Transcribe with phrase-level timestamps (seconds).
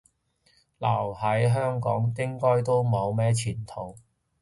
[0.79, 3.95] 留喺香港應該都冇咩前途